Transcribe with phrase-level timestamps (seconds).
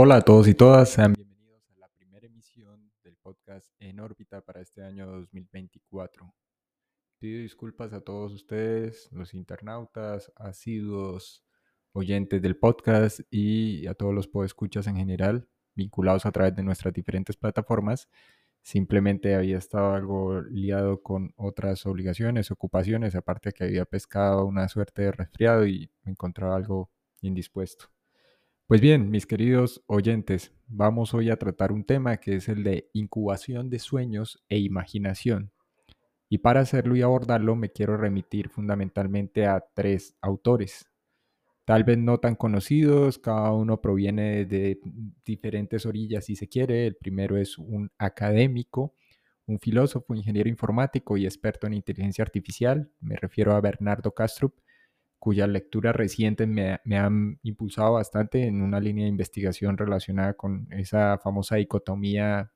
[0.00, 4.60] Hola a todos y todas, bienvenidos a la primera emisión del podcast En órbita para
[4.60, 6.32] este año 2024.
[7.18, 11.44] Pido disculpas a todos ustedes, los internautas, asiduos,
[11.90, 16.94] oyentes del podcast y a todos los podescuchas en general, vinculados a través de nuestras
[16.94, 18.08] diferentes plataformas.
[18.62, 25.02] Simplemente había estado algo liado con otras obligaciones, ocupaciones, aparte que había pescado una suerte
[25.02, 26.88] de resfriado y me encontraba algo
[27.20, 27.86] indispuesto.
[28.68, 32.90] Pues bien, mis queridos oyentes, vamos hoy a tratar un tema que es el de
[32.92, 35.52] incubación de sueños e imaginación.
[36.28, 40.86] Y para hacerlo y abordarlo me quiero remitir fundamentalmente a tres autores.
[41.64, 44.78] Tal vez no tan conocidos, cada uno proviene de
[45.24, 46.86] diferentes orillas si se quiere.
[46.86, 48.94] El primero es un académico,
[49.46, 52.90] un filósofo, ingeniero informático y experto en inteligencia artificial.
[53.00, 54.54] Me refiero a Bernardo Castrup
[55.18, 61.18] cuyas lecturas recientes me, han impulsado bastante en una línea de investigación relacionada con esa
[61.18, 62.52] famosa dicotomía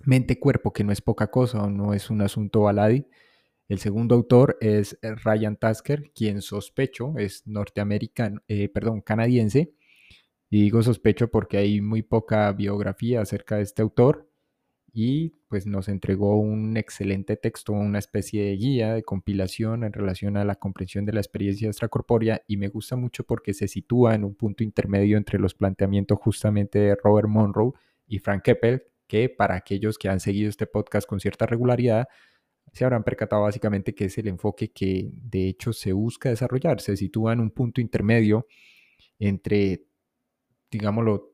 [0.00, 3.06] mente-cuerpo, que no es poca cosa o no es un asunto baladí.
[3.68, 9.74] El segundo autor es eh, Ryan Tasker, quien sospecho es norteamericano, eh, perdón, canadiense.
[10.48, 14.29] Y digo sospecho porque hay muy poca biografía acerca de este autor
[14.92, 20.36] y pues nos entregó un excelente texto, una especie de guía de compilación en relación
[20.36, 24.24] a la comprensión de la experiencia extracorpórea y me gusta mucho porque se sitúa en
[24.24, 27.72] un punto intermedio entre los planteamientos justamente de Robert Monroe
[28.06, 32.08] y Frank Keppel, que para aquellos que han seguido este podcast con cierta regularidad,
[32.72, 36.96] se habrán percatado básicamente que es el enfoque que de hecho se busca desarrollar, se
[36.96, 38.46] sitúa en un punto intermedio
[39.18, 39.84] entre,
[40.70, 41.30] digámoslo,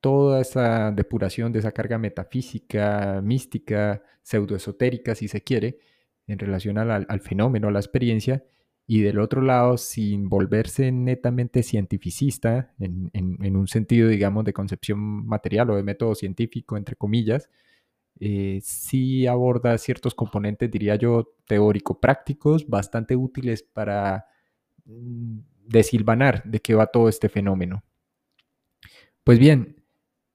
[0.00, 5.78] toda esa depuración de esa carga metafísica, mística, pseudoesotérica, si se quiere,
[6.26, 8.44] en relación al, fenómeno, a la experiencia,
[8.86, 15.70] y del otro lado, sin volverse netamente cientificista, en, un sentido, digamos, de concepción material
[15.70, 17.50] o de método científico, entre comillas,
[18.18, 24.26] eh, sí aborda ciertos componentes, diría yo, teórico-prácticos, bastante útiles para
[24.84, 27.84] mm, desilvanar de qué va todo este fenómeno.
[29.24, 29.79] Pues bien,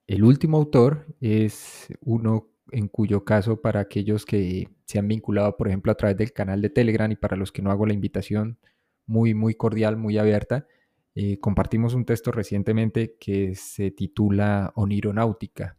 [0.07, 5.67] el último autor es uno en cuyo caso para aquellos que se han vinculado, por
[5.67, 8.59] ejemplo, a través del canal de Telegram y para los que no hago la invitación
[9.05, 10.67] muy, muy cordial, muy abierta,
[11.15, 15.77] eh, compartimos un texto recientemente que se titula Onironáutica,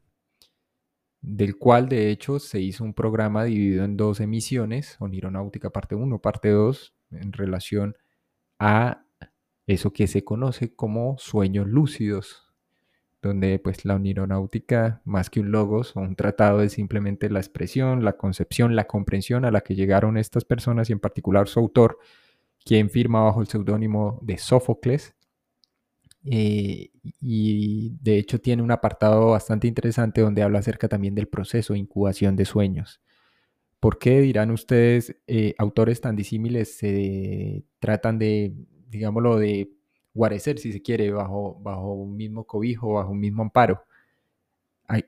[1.20, 6.20] del cual de hecho se hizo un programa dividido en dos emisiones, Onironáutica parte 1,
[6.20, 7.96] parte 2, en relación
[8.58, 9.04] a
[9.66, 12.45] eso que se conoce como sueños lúcidos,
[13.26, 18.04] donde pues la onironáutica, más que un logos o un tratado, es simplemente la expresión,
[18.04, 21.98] la concepción, la comprensión a la que llegaron estas personas y en particular su autor,
[22.64, 25.14] quien firma bajo el seudónimo de Sófocles.
[26.28, 31.72] Eh, y de hecho tiene un apartado bastante interesante donde habla acerca también del proceso
[31.72, 33.00] de incubación de sueños.
[33.80, 38.54] ¿Por qué dirán ustedes, eh, autores tan disímiles se tratan de,
[38.88, 39.75] digámoslo, de
[40.16, 43.84] guarecer, si se quiere, bajo, bajo un mismo cobijo, bajo un mismo amparo.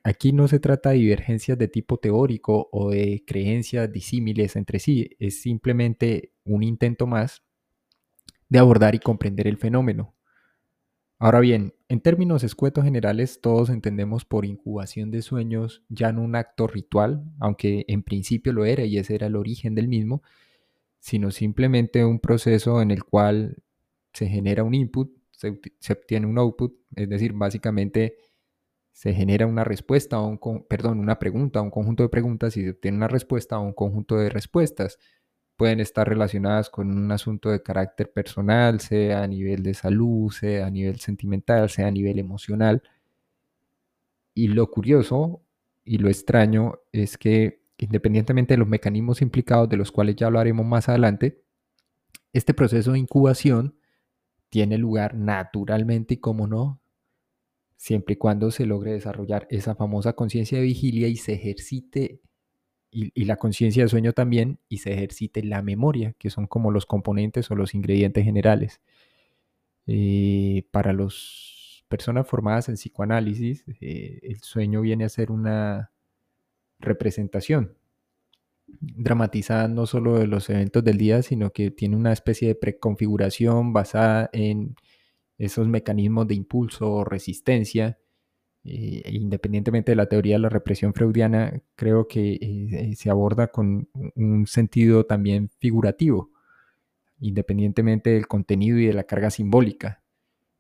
[0.03, 5.11] Aquí no se trata de divergencias de tipo teórico o de creencias disímiles entre sí,
[5.21, 7.43] es simplemente un intento más
[8.49, 10.15] de abordar y comprender el fenómeno.
[11.21, 16.37] Ahora bien, en términos escuetos generales, todos entendemos por incubación de sueños ya no un
[16.37, 20.23] acto ritual, aunque en principio lo era y ese era el origen del mismo,
[21.01, 23.57] sino simplemente un proceso en el cual
[24.19, 28.17] se genera un input, se, obtiene un output, es decir, básicamente
[28.91, 32.71] se genera una respuesta, o un, perdón, una pregunta, un conjunto de preguntas y se
[32.71, 34.99] obtiene una respuesta o un conjunto de respuestas.
[35.57, 40.67] Pueden estar relacionadas con un asunto de carácter personal, sea a nivel de salud, sea
[40.67, 42.83] a nivel sentimental, sea a nivel emocional.
[44.35, 45.43] Y lo curioso
[45.85, 50.67] y lo extraño es que independientemente de los mecanismos implicados, de los cuales ya hablaremos
[50.67, 51.41] más adelante,
[52.33, 53.78] este proceso de incubación
[54.51, 56.81] tiene lugar naturalmente y como no,
[57.77, 62.21] siempre y cuando se logre desarrollar esa famosa conciencia de vigilia y se ejercite,
[62.91, 66.87] y, la conciencia de sueño también, y se ejercite la memoria, que son como los
[66.87, 68.81] componentes o los ingredientes generales.
[69.87, 75.93] Eh, para las personas formadas en psicoanálisis, eh, el sueño viene a ser una
[76.81, 77.78] representación
[78.81, 83.73] dramatizada no solo de los eventos del día, sino que tiene una especie de preconfiguración
[83.73, 84.77] basada en
[85.39, 87.99] esos mecanismos de impulso o resistencia.
[88.65, 93.49] Eh, e independientemente de la teoría de la represión freudiana, creo que eh, se aborda
[93.49, 96.31] con un sentido también figurativo,
[97.21, 100.03] independientemente del contenido y de la carga simbólica.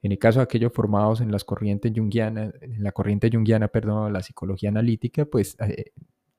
[0.01, 4.13] En el caso de aquellos formados en las corrientes junguianas, en la corriente junguiana, perdón,
[4.13, 5.93] la psicología analítica, pues eh,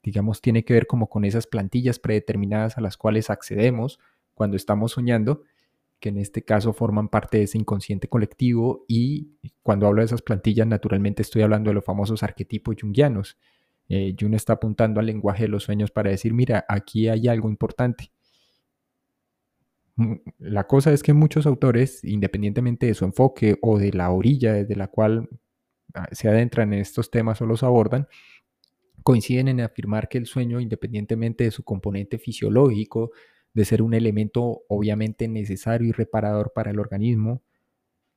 [0.03, 3.99] digamos tiene que ver como con esas plantillas predeterminadas a las cuales accedemos
[4.33, 5.43] cuando estamos soñando,
[5.99, 9.31] que en este caso forman parte de ese inconsciente colectivo y
[9.63, 13.37] cuando hablo de esas plantillas naturalmente estoy hablando de los famosos arquetipos junguianos.
[13.89, 17.49] Eh, Jung está apuntando al lenguaje de los sueños para decir, mira, aquí hay algo
[17.49, 18.11] importante
[20.37, 24.75] la cosa es que muchos autores, independientemente de su enfoque o de la orilla desde
[24.75, 25.29] la cual
[25.93, 28.07] ah, se adentran en estos temas o los abordan,
[29.09, 33.09] coinciden en afirmar que el sueño, independientemente de su componente fisiológico,
[33.55, 37.41] de ser un elemento obviamente necesario y reparador para el organismo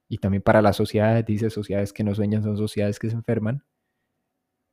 [0.07, 3.65] y también para las sociedades, dice sociedades que no sueñan son sociedades que se enferman,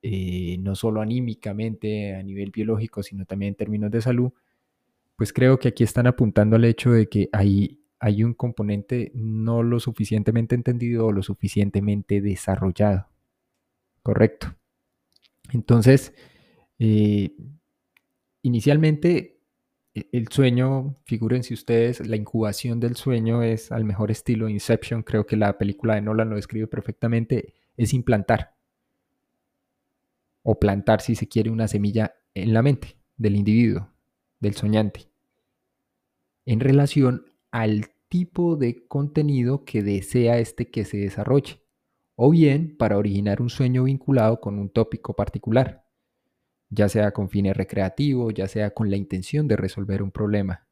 [0.02, 4.30] eh, no solo anímicamente a nivel biológico, sino también en términos de salud,
[5.16, 9.62] pues creo que aquí están apuntando al hecho de que hay, hay un componente no
[9.62, 13.08] lo suficientemente entendido o lo suficientemente desarrollado.
[14.02, 14.59] Correcto.
[15.52, 16.12] Entonces,
[16.78, 17.34] eh,
[18.42, 19.40] inicialmente
[19.94, 25.26] e, el sueño, figúrense ustedes, la incubación del sueño es al mejor estilo Inception, creo
[25.26, 28.54] que la película de Nolan lo describe perfectamente, es implantar.
[30.42, 33.90] O plantar, si se quiere, una semilla en la mente del individuo,
[34.40, 35.08] del soñante.
[36.46, 41.59] En relación al tipo de contenido que desea este que se desarrolle,
[42.22, 45.86] o bien para originar un sueño vinculado con un tópico particular,
[46.68, 50.66] ya sea con fines recreativos, ya sea con la intención de resolver un problema.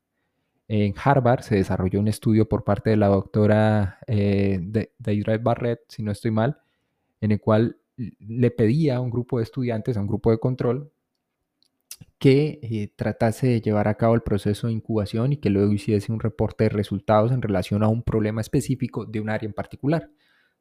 [0.69, 4.61] En Harvard se desarrolló un estudio por parte de la doctora eh,
[4.99, 6.59] Deidre Barrett, si no estoy mal,
[7.23, 10.93] en el cual le pedía a un grupo de estudiantes, a un grupo de control,
[12.19, 16.13] que eh, tratase de llevar a cabo el proceso de incubación y que luego hiciese
[16.13, 20.11] un reporte de resultados en relación a un problema específico de un área en particular,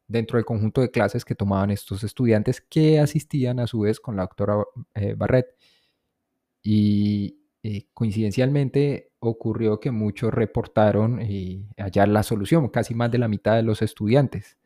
[0.08, 4.16] dentro del conjunto de clases que tomaban estos estudiantes que asistían a su vez con
[4.16, 4.56] la doctora
[4.94, 5.54] eh, Barrett.
[6.62, 11.20] Y eh, coincidencialmente ocurrió que muchos reportaron
[11.76, 14.58] hallar la solución, casi más de la mitad de los estudiantes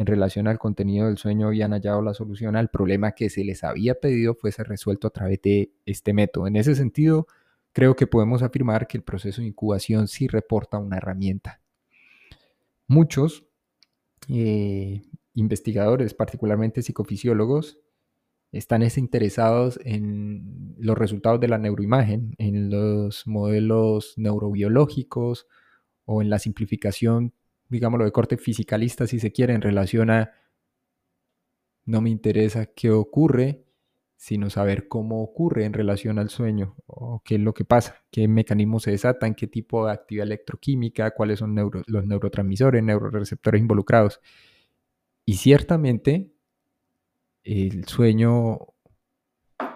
[0.00, 3.62] en relación al contenido del sueño habían hallado la solución al problema que se les
[3.64, 6.46] había pedido fuese resuelto a través de este método.
[6.46, 7.26] En ese sentido,
[7.74, 11.60] creo que podemos afirmar que el proceso de incubación sí reporta una herramienta.
[12.86, 13.44] Muchos
[14.28, 15.02] eh,
[15.34, 17.78] investigadores, particularmente psicofisiólogos,
[18.52, 25.46] están interesados en los resultados de la neuroimagen, en los modelos neurobiológicos
[26.04, 27.32] o en la simplificación
[27.70, 30.32] digámoslo, de corte fisicalista, si se quiere, en relación a
[31.86, 33.64] no me interesa qué ocurre,
[34.20, 38.28] sino saber cómo ocurre en relación al sueño, o qué es lo que pasa, qué
[38.28, 44.20] mecanismos se desatan, qué tipo de actividad electroquímica, cuáles son los neurotransmisores, neuroreceptores involucrados.
[45.24, 46.34] Y ciertamente
[47.44, 48.58] el sueño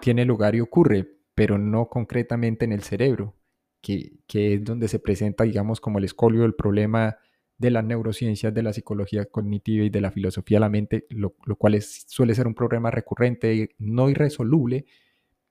[0.03, 3.35] tiene lugar y ocurre, pero no concretamente en el cerebro,
[3.81, 7.17] que, que es donde se presenta, digamos, como el escolio del problema
[7.59, 11.35] de las neurociencias, de la psicología cognitiva y de la filosofía de la mente, lo,
[11.57, 14.87] cual suele ser un problema recurrente, no irresoluble,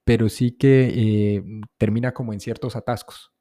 [0.04, 1.44] pero sí que eh,
[1.77, 3.32] termina como en ciertos atascos,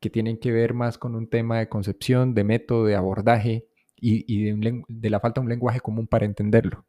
[0.00, 4.50] que tienen que ver más con un tema de concepción, de método, de abordaje y,
[4.50, 6.84] de, de la falta de un lenguaje común para entenderlo.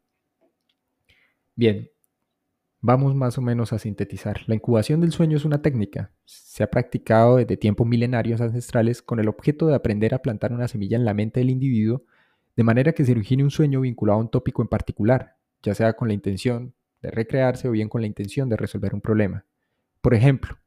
[1.54, 1.88] Bien,
[2.86, 4.42] Vamos más o menos a sintetizar.
[4.46, 6.12] La incubación del sueño es una técnica.
[6.26, 10.68] Se ha practicado desde tiempos milenarios ancestrales con el objeto de aprender a plantar una
[10.68, 12.02] semilla en la mente del individuo
[12.54, 15.94] de manera que se origine un sueño vinculado a un tópico en particular, ya sea
[15.94, 19.46] con la intención de recrearse o bien con la intención de resolver un problema.
[20.02, 20.58] Por ejemplo,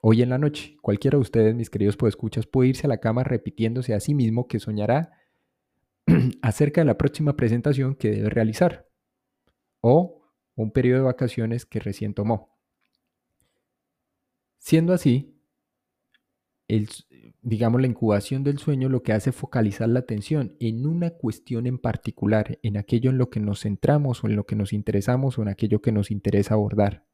[0.00, 3.22] hoy en la noche, cualquiera de ustedes, mis queridos podescuchas, puede irse a la cama
[3.22, 5.12] repitiéndose a sí mismo que soñará
[6.42, 8.88] acerca de la próxima presentación que debe realizar.
[9.80, 10.19] O
[10.62, 12.56] un periodo de vacaciones que recién tomó.
[14.58, 15.40] Siendo así,
[16.68, 16.88] el,
[17.42, 21.66] digamos, la incubación del sueño lo que hace es focalizar la atención en una cuestión
[21.66, 25.38] en particular, en aquello en lo que nos centramos o en lo que nos interesamos
[25.38, 27.04] o en aquello que nos interesa abordar.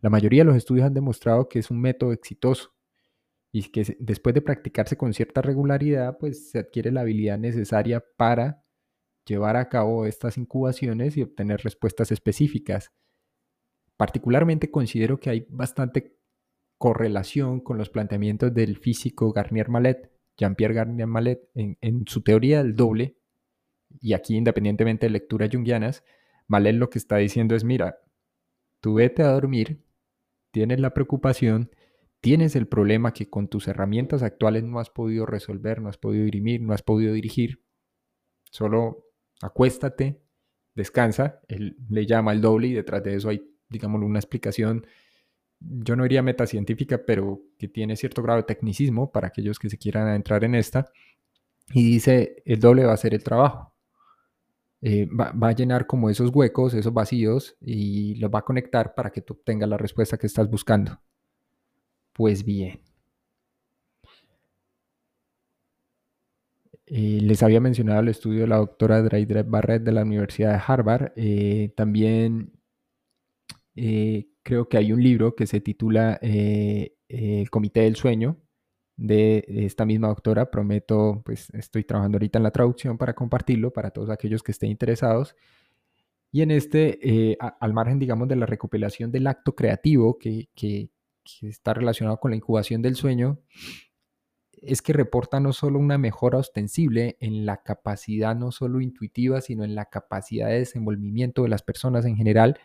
[0.00, 2.74] La mayoría de los estudios han demostrado que es un método exitoso
[3.50, 8.61] y que después de practicarse con cierta regularidad, pues se adquiere la habilidad necesaria para
[9.24, 12.92] llevar a cabo estas incubaciones y obtener respuestas específicas.
[13.96, 16.18] Particularmente considero que hay bastante
[16.78, 22.74] correlación con los planteamientos del físico Garnier Mallet, Jean-Pierre Garnier Mallet, en, su teoría del
[22.74, 23.18] doble,
[24.00, 26.04] y aquí independientemente de lecturas junguianas,
[26.48, 27.98] Mallet lo que está diciendo es, mira,
[28.80, 29.84] tú vete a dormir,
[30.50, 31.70] tienes la preocupación,
[32.20, 36.24] tienes el problema que con tus herramientas actuales no has podido resolver, no has podido
[36.24, 37.62] dirimir, no has podido dirigir,
[38.50, 39.11] solo
[39.42, 40.22] acuéstate,
[40.74, 44.86] descansa, él le llama el doble y detrás de eso hay, digamos, una explicación,
[45.60, 49.78] yo no diría metacientífica, pero que tiene cierto grado de tecnicismo para aquellos que se
[49.78, 50.90] quieran entrar en esta,
[51.72, 53.72] y dice, el doble va a hacer el trabajo.
[54.80, 58.94] Eh, va, va, a llenar como esos huecos, esos vacíos, y los va a conectar
[58.94, 61.00] para que tú obtengas la respuesta que estás buscando.
[62.12, 62.80] Pues bien.
[66.94, 70.62] Eh, les había mencionado el estudio de la doctora Dreidre Barrett de la Universidad de
[70.66, 71.12] Harvard.
[71.16, 72.52] Eh, también
[73.74, 78.36] eh, creo que hay un libro que se titula El Comité del Sueño
[78.96, 80.50] de esta misma doctora.
[80.50, 84.70] Prometo, pues estoy trabajando ahorita en la traducción para compartirlo para todos aquellos que estén
[84.70, 85.34] interesados.
[86.30, 90.50] Y en este, al margen, digamos, de la recopilación del acto creativo que
[91.40, 93.38] está relacionado con la incubación del sueño,
[94.62, 99.64] es que reporta no solo una mejora ostensible en la capacidad no solo intuitiva, sino
[99.64, 102.58] en la capacidad de desenvolvimiento de las personas en general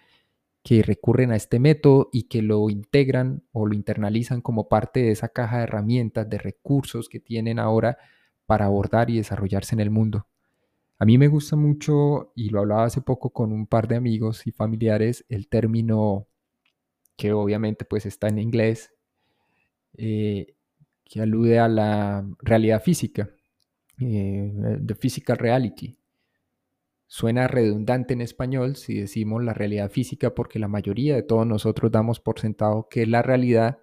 [0.63, 5.11] que recurren a este método y que lo integran o lo internalizan como parte de
[5.11, 7.97] esa caja de herramientas, de recursos que tienen ahora
[8.45, 10.27] para abordar y desarrollarse en el mundo.
[10.99, 14.47] A mí me gusta mucho, y lo hablaba hace poco con un par de amigos
[14.47, 16.27] y familiares, el término
[17.15, 18.93] que obviamente pues está en inglés,
[19.97, 20.56] eh,
[21.07, 23.29] que alude a la realidad física,
[23.99, 24.53] eh,
[24.85, 25.97] the physical reality.
[27.07, 31.91] Suena redundante en español si decimos la realidad física porque la mayoría de todos nosotros
[31.91, 33.79] damos por sentado que la realidad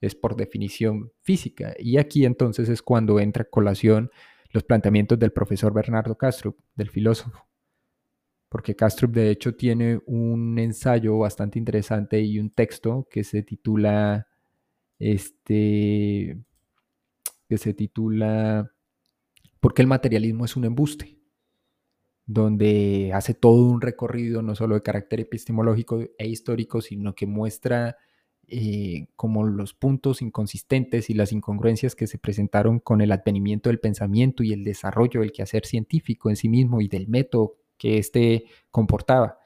[0.00, 1.74] es por definición física.
[1.78, 4.10] Y aquí entonces es cuando entra a colación
[4.50, 7.46] los planteamientos del profesor Bernardo Castro, del filósofo.
[8.48, 14.28] Porque Castro de hecho tiene un ensayo bastante interesante y un texto que se titula
[14.98, 16.38] este
[17.48, 18.70] que se titula
[19.60, 21.18] ¿Por qué el materialismo es un embuste?
[22.26, 27.98] donde hace todo un recorrido no solo de carácter epistemológico e histórico, sino que muestra
[28.46, 33.80] eh, como los puntos inconsistentes y las incongruencias que se presentaron con el advenimiento del
[33.80, 38.44] pensamiento y el desarrollo del quehacer científico en sí mismo y del método que éste
[38.70, 39.38] comportaba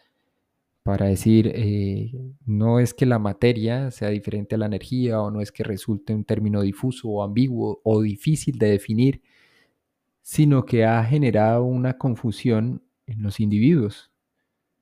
[0.88, 2.10] para decir, eh,
[2.46, 6.14] no es que la materia sea diferente a la energía o no es que resulte
[6.14, 9.20] un término difuso o ambiguo o difícil de definir,
[10.22, 14.10] sino que ha generado una confusión en los individuos.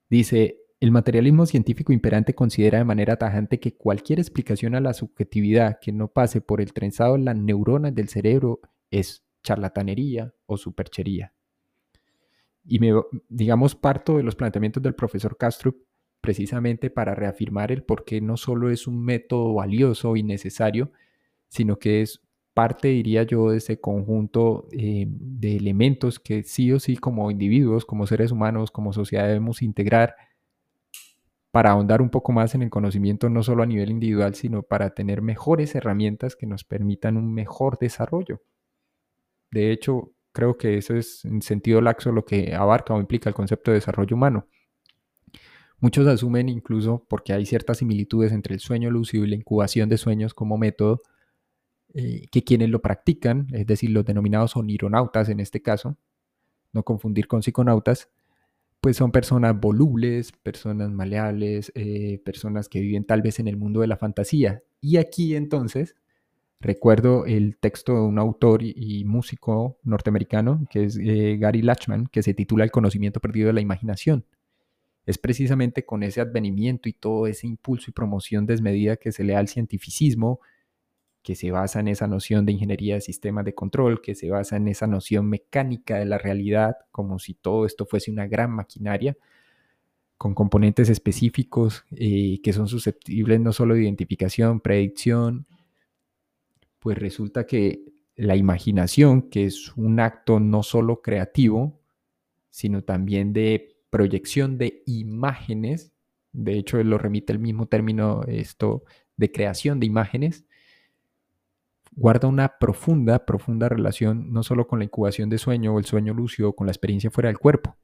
[0.09, 5.77] Dice, el materialismo científico imperante considera de manera tajante que cualquier explicación a la subjetividad
[5.81, 8.61] que no pase por el trenzado de las neuronas del cerebro
[8.91, 11.33] es charlatanería o superchería.
[12.63, 12.93] Y me,
[13.27, 15.75] digamos, parto de los planteamientos del profesor Castro
[16.21, 20.91] precisamente para reafirmar el por qué no solo es un método valioso y necesario,
[21.49, 22.21] sino que es
[22.53, 27.85] parte, diría yo, de ese conjunto eh, de elementos que sí o sí como individuos,
[27.85, 30.15] como seres humanos, como sociedad debemos integrar
[31.51, 34.91] para ahondar un poco más en el conocimiento no solo a nivel individual, sino para
[34.91, 38.41] tener mejores herramientas que nos permitan un mejor desarrollo.
[39.51, 43.35] De hecho, creo que eso es en sentido laxo lo que abarca o implica el
[43.35, 44.47] concepto de desarrollo humano.
[45.79, 49.97] Muchos asumen incluso, porque hay ciertas similitudes entre el sueño lúcido y la incubación de
[49.97, 51.01] sueños como método,
[51.93, 55.95] eh, que quienes lo practican, es decir, los denominados onironautas en este caso,
[56.73, 58.09] no confundir con psiconautas,
[58.81, 63.81] pues son personas volubles, personas maleables, eh, personas que viven tal vez en el mundo
[63.81, 64.63] de la fantasía.
[64.81, 65.95] Y aquí entonces
[66.59, 72.23] recuerdo el texto de un autor y, músico norteamericano, que es eh, Gary Lachman, que
[72.23, 74.25] se titula El conocimiento perdido de la imaginación
[75.07, 79.33] es precisamente con ese advenimiento y todo ese impulso y promoción desmedida que se le
[79.33, 80.41] da al cientificismo,
[81.23, 84.57] que se basa en esa noción de ingeniería de sistemas de control, que se basa
[84.57, 89.15] en esa noción mecánica de la realidad, como si todo esto fuese una gran maquinaria,
[90.17, 95.47] con componentes específicos eh, que son susceptibles no solo de identificación, predicción,
[96.79, 97.81] pues resulta que
[98.17, 101.79] la imaginación, que es un acto no solo creativo,
[102.49, 105.93] sino también de proyección de imágenes,
[106.31, 108.83] de hecho lo remite el mismo término esto
[109.15, 110.45] de creación de imágenes,
[111.91, 116.13] guarda una profunda, profunda relación no solo con la incubación de sueño o el sueño
[116.13, 117.75] lúcido, con la experiencia fuera del cuerpo.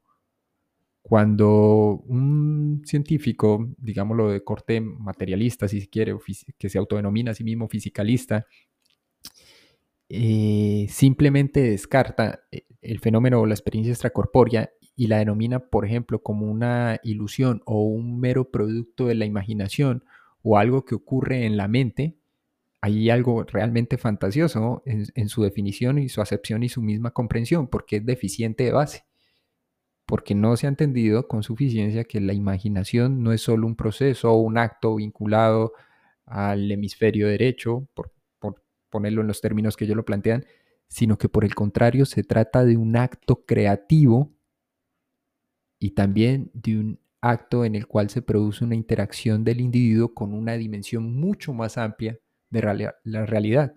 [1.02, 6.16] Cuando un científico, digámoslo de corte materialista, si se quiere,
[6.56, 8.46] que se autodenomina a sí mismo fisicalista,
[10.08, 16.22] eh, simplemente descarta eh, el fenómeno o la experiencia extracorpórea y la denomina, por ejemplo,
[16.22, 20.04] como una ilusión o un mero producto de la imaginación
[20.42, 22.16] o algo que ocurre en la mente,
[22.80, 27.96] hay algo realmente fantasioso en, su definición y su acepción y su misma comprensión, porque
[27.96, 29.04] es deficiente de base.
[30.06, 34.32] porque no se ha entendido con suficiencia que la imaginación no es solo un proceso
[34.32, 35.72] o un acto vinculado
[36.26, 40.44] al hemisferio derecho, por, por ponerlo en los términos que ellos lo plantean,
[40.88, 44.33] sino que por el contrario se trata de un acto creativo
[45.84, 50.32] y también de un acto en el cual se produce una interacción del individuo con
[50.32, 53.74] una dimensión mucho más amplia de la realidad.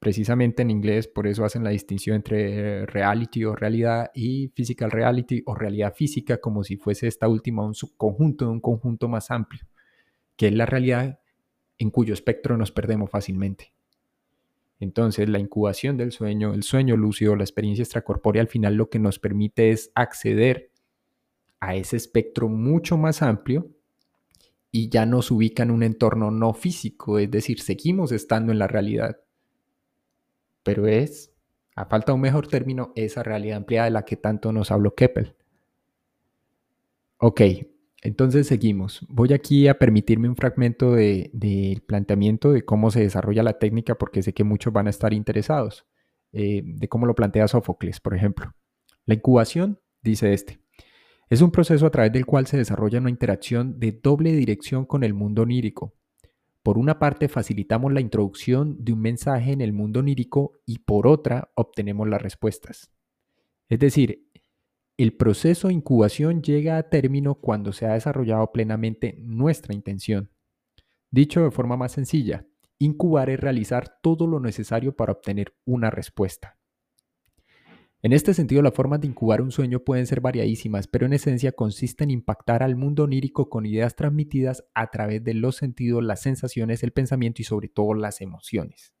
[0.00, 5.44] Precisamente en inglés, por eso hacen la distinción entre reality o realidad y physical reality
[5.46, 9.64] o realidad física, como si fuese esta última un subconjunto de un conjunto más amplio,
[10.34, 11.20] que es la realidad
[11.78, 13.72] en cuyo espectro nos perdemos fácilmente.
[14.80, 18.98] Entonces, la incubación del sueño, el sueño lúcido, la experiencia extracorpórea, al final lo que
[18.98, 20.72] nos permite es acceder
[21.60, 23.70] a ese espectro mucho más amplio
[24.70, 28.66] y ya nos ubica en un entorno no físico, es decir, seguimos estando en la
[28.66, 29.20] realidad,
[30.62, 31.32] pero es,
[31.74, 34.94] a falta de un mejor término, esa realidad ampliada de la que tanto nos habló
[34.94, 35.34] Keppel.
[37.18, 37.40] Ok,
[38.02, 39.04] entonces seguimos.
[39.08, 43.96] Voy aquí a permitirme un fragmento del de planteamiento de cómo se desarrolla la técnica
[43.96, 45.86] porque sé que muchos van a estar interesados,
[46.32, 48.54] eh, de cómo lo plantea Sófocles, por ejemplo.
[49.04, 50.60] La incubación, dice este,
[51.28, 55.04] es un proceso a través del cual se desarrolla una interacción de doble dirección con
[55.04, 55.94] el mundo onírico.
[56.62, 61.06] Por una parte facilitamos la introducción de un mensaje en el mundo onírico y por
[61.06, 62.90] otra obtenemos las respuestas.
[63.68, 64.28] Es decir,
[64.96, 70.30] el proceso de incubación llega a término cuando se ha desarrollado plenamente nuestra intención.
[71.10, 72.44] Dicho de forma más sencilla,
[72.78, 76.57] incubar es realizar todo lo necesario para obtener una respuesta.
[78.00, 81.50] En este sentido, las formas de incubar un sueño pueden ser variadísimas, pero en esencia
[81.50, 86.22] consiste en impactar al mundo onírico con ideas transmitidas a través de los sentidos, las
[86.22, 88.94] sensaciones, el pensamiento y sobre todo las emociones.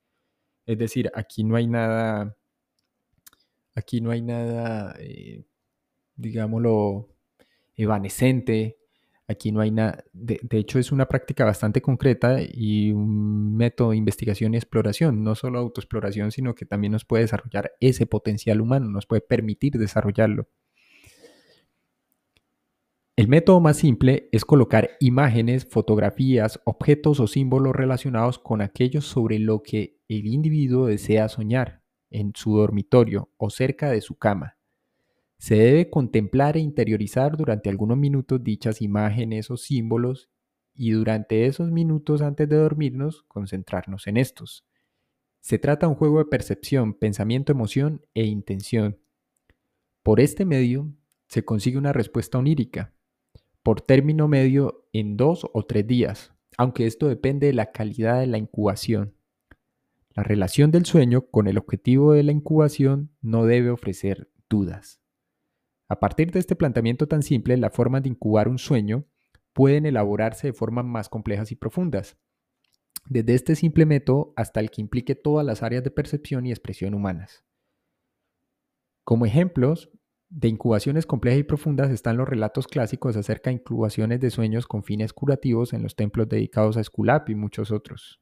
[0.66, 2.36] Es decir, aquí no hay nada,
[3.76, 5.44] aquí no hay nada, eh,
[6.16, 7.08] digámoslo,
[7.76, 8.77] evanescente,
[9.30, 13.98] Aquí no hay nada, de, hecho es una práctica bastante concreta y un método de
[13.98, 18.88] investigación y exploración, no solo autoexploración, sino que también nos puede desarrollar ese potencial humano,
[18.88, 20.48] nos puede permitir desarrollarlo.
[23.16, 29.38] El método más simple es colocar imágenes, fotografías, objetos o símbolos relacionados con aquello sobre
[29.38, 34.57] lo que el individuo desea soñar en su dormitorio o cerca de su cama.
[35.38, 40.28] Se debe contemplar e interiorizar durante algunos minutos dichas imágenes o símbolos
[40.74, 44.64] y durante esos minutos antes de dormirnos concentrarnos en estos.
[45.40, 48.98] Se trata de un juego de percepción, pensamiento, emoción e intención.
[50.02, 50.92] Por este medio
[51.28, 52.92] se consigue una respuesta onírica,
[53.62, 58.26] por término medio en dos o tres días, aunque esto depende de la calidad de
[58.26, 59.14] la incubación.
[60.14, 65.00] La relación del sueño con el objetivo de la incubación no debe ofrecer dudas.
[65.88, 69.06] A partir de este planteamiento tan simple, las formas de incubar un sueño
[69.52, 72.18] pueden elaborarse de formas más complejas y profundas,
[73.06, 76.94] desde este simple método hasta el que implique todas las áreas de percepción y expresión
[76.94, 77.44] humanas.
[79.04, 79.90] Como ejemplos
[80.28, 84.84] de incubaciones complejas y profundas están los relatos clásicos acerca de incubaciones de sueños con
[84.84, 88.20] fines curativos en los templos dedicados a Esculap y muchos otros.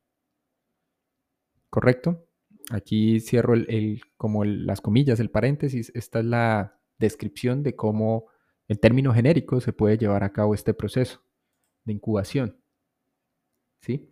[1.68, 2.29] ¿Correcto?
[2.70, 5.90] Aquí cierro el, como las comillas, el paréntesis.
[5.94, 8.26] Esta es la descripción de cómo
[8.68, 11.22] en términos genéricos se puede llevar a cabo este proceso
[11.85, 12.56] de incubación.
[13.80, 14.11] ¿Sí?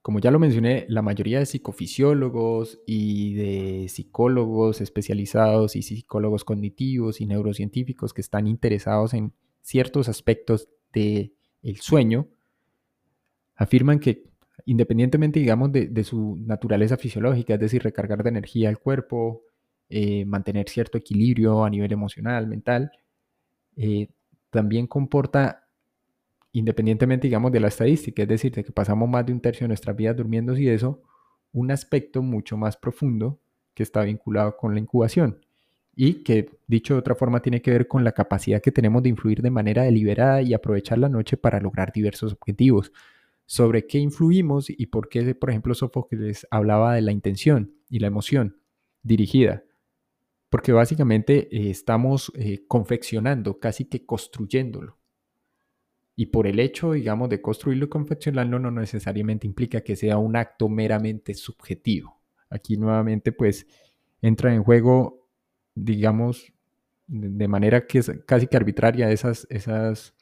[0.00, 7.20] Como ya lo mencioné, la mayoría de psicofisiólogos y de psicólogos especializados y psicólogos cognitivos
[7.20, 12.28] y neurocientíficos que están interesados en ciertos aspectos del el sueño
[13.54, 14.24] afirman que
[14.64, 19.42] independientemente, digamos, de, de, su naturaleza fisiológica, es decir, recargar de energía al cuerpo,
[19.94, 22.92] eh, mantener cierto equilibrio a nivel emocional, mental,
[23.76, 24.08] eh,
[24.48, 25.68] también comporta,
[26.52, 29.68] independientemente, digamos, de la estadística, es decir, de que pasamos más de un tercio de
[29.68, 31.02] nuestras vidas durmiendo y eso,
[31.52, 33.38] un aspecto mucho más profundo
[33.74, 35.44] que está vinculado con la incubación
[35.94, 39.10] y que, dicho de otra forma, tiene que ver con la capacidad que tenemos de
[39.10, 42.92] influir de manera deliberada y aprovechar la noche para lograr diversos objetivos.
[43.44, 48.06] Sobre qué influimos y por qué, por ejemplo, Sófocles hablaba de la intención y la
[48.06, 48.56] emoción
[49.02, 49.64] dirigida
[50.52, 54.98] porque básicamente eh, estamos eh, confeccionando, casi que construyéndolo.
[56.14, 60.36] Y por el hecho, digamos, de construirlo y confeccionarlo no necesariamente implica que sea un
[60.36, 62.20] acto meramente subjetivo.
[62.50, 63.66] Aquí nuevamente pues
[64.20, 65.26] entra en juego,
[65.74, 66.52] digamos,
[67.06, 70.14] de manera que es casi que arbitraria esas, esas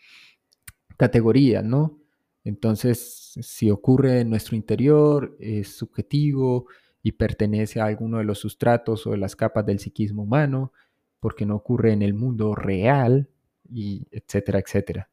[0.96, 1.98] categorías, ¿no?
[2.44, 6.68] Entonces, si ocurre en nuestro interior, es subjetivo,
[7.02, 10.72] y pertenece a alguno de los sustratos o de las capas del psiquismo humano.
[11.20, 13.28] porque no ocurre en el mundo real,
[13.70, 15.10] y etcétera, etcétera.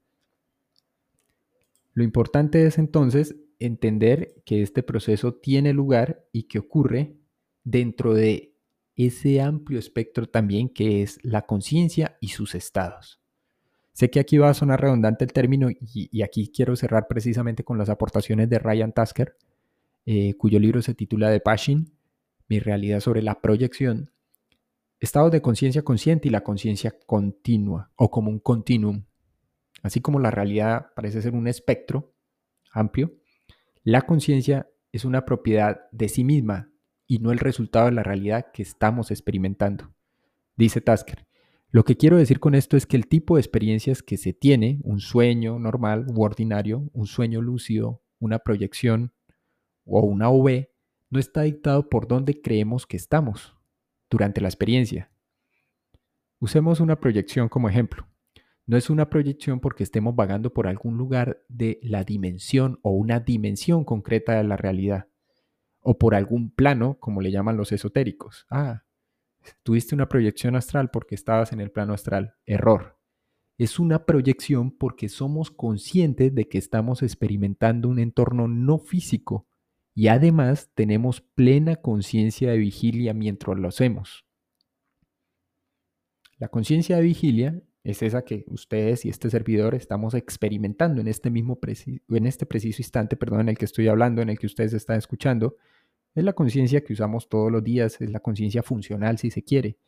[1.93, 7.17] Lo importante es entonces entender que este proceso tiene lugar y que ocurre
[7.63, 8.53] dentro de
[8.95, 13.19] ese amplio espectro también que es la conciencia y sus estados.
[13.93, 17.79] Sé que aquí va a sonar redundante el término y, aquí quiero cerrar precisamente con
[17.79, 19.35] las aportaciones de Ryan Tasker,
[20.09, 21.91] eh, cuyo libro se titula The Passion,
[22.47, 24.09] mi realidad sobre la proyección,
[25.01, 29.03] estados de conciencia consciente y la conciencia continua o como un continuum.
[29.83, 32.15] Así como la realidad parece ser un espectro
[32.71, 33.17] amplio,
[33.83, 36.71] la conciencia es una propiedad de sí misma
[37.05, 39.93] y no el resultado de la realidad que estamos experimentando.
[40.55, 41.27] Dice Tasker,
[41.69, 44.79] lo que quiero decir con esto es que el tipo de experiencias que se tiene,
[44.83, 49.11] un sueño normal u ordinario, un sueño lúcido, una proyección
[49.87, 50.67] o una OV,
[51.09, 53.55] no está dictado por dónde creemos que estamos
[54.09, 55.11] durante la experiencia.
[56.39, 58.07] Usemos una proyección como ejemplo.
[58.65, 63.21] No es una proyección porque estemos vagando por algún lugar de la dimensión o una
[63.21, 65.07] dimensión concreta de la realidad.
[65.79, 68.45] O por algún plano, como le llaman los esotéricos.
[68.49, 68.83] Ah,
[69.63, 72.35] tuviste una proyección astral porque estabas en el plano astral.
[72.45, 72.99] Error.
[73.57, 79.47] Es una proyección porque somos conscientes de que estamos experimentando un entorno no físico
[79.97, 84.27] y además tenemos plena conciencia de vigilia mientras lo hacemos.
[86.37, 91.31] La conciencia de vigilia es esa que ustedes y este servidor estamos experimentando en este
[91.31, 91.57] mismo
[92.09, 94.99] en este preciso instante, perdón, en el que estoy hablando, en el que ustedes están
[94.99, 95.55] escuchando.
[96.13, 99.79] Es la conciencia que usamos todos los días, es la conciencia funcional si se quiere.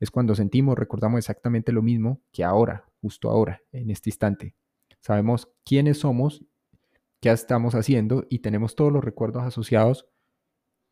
[0.00, 4.56] Es cuando sentimos, recordamos exactamente lo mismo que ahora, justo ahora, en este instante.
[4.98, 6.44] Sabemos quiénes somos,
[7.24, 10.06] qué estamos haciendo y tenemos todos los recuerdos asociados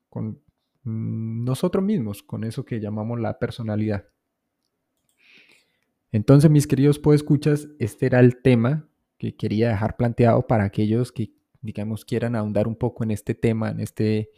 [0.08, 0.40] con
[0.84, 4.06] mm, nosotros mismos, con eso que llamamos la personalidad.
[6.10, 11.34] Entonces, mis queridos escuchas, este era el tema que quería dejar planteado para aquellos que,
[11.60, 14.30] digamos, quieran ahondar un poco en este tema, en este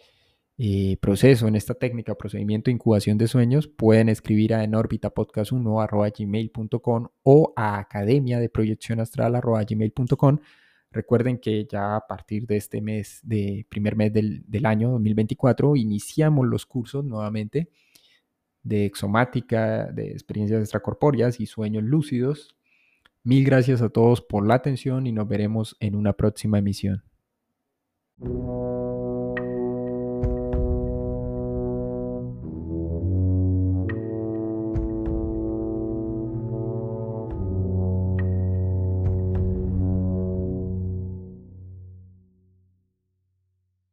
[0.59, 7.53] eh, proceso, en esta técnica, procedimiento de incubación de sueños, pueden escribir a enorbitapodcast1 o
[7.57, 10.39] a academia de proyección astral gmail.com.
[10.95, 15.75] Recuerden que ya a partir de este mes, de primer mes del, del año 2024,
[15.75, 17.69] iniciamos los cursos nuevamente
[18.63, 22.57] de exomática, de experiencias extracorpóreas y sueños lúcidos.
[23.25, 27.03] Mil gracias a todos por la atención y nos veremos en una próxima emisión.